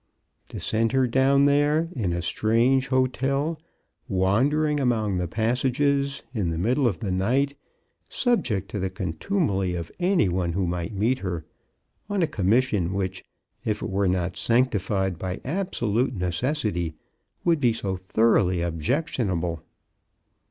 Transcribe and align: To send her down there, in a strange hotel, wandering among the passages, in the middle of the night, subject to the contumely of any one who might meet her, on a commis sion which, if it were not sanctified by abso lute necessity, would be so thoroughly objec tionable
To 0.49 0.59
send 0.59 0.93
her 0.93 1.05
down 1.05 1.45
there, 1.45 1.87
in 1.95 2.11
a 2.11 2.23
strange 2.23 2.87
hotel, 2.87 3.61
wandering 4.09 4.79
among 4.79 5.19
the 5.19 5.27
passages, 5.27 6.23
in 6.33 6.49
the 6.49 6.57
middle 6.57 6.87
of 6.87 7.01
the 7.01 7.11
night, 7.11 7.53
subject 8.09 8.71
to 8.71 8.79
the 8.79 8.89
contumely 8.89 9.75
of 9.75 9.91
any 9.99 10.27
one 10.27 10.53
who 10.53 10.65
might 10.65 10.95
meet 10.95 11.19
her, 11.19 11.45
on 12.09 12.23
a 12.23 12.27
commis 12.27 12.63
sion 12.63 12.93
which, 12.93 13.23
if 13.63 13.83
it 13.83 13.91
were 13.91 14.07
not 14.07 14.37
sanctified 14.37 15.19
by 15.19 15.37
abso 15.45 15.93
lute 15.93 16.15
necessity, 16.15 16.95
would 17.45 17.59
be 17.61 17.71
so 17.71 17.95
thoroughly 17.95 18.63
objec 18.63 19.05
tionable 19.05 19.61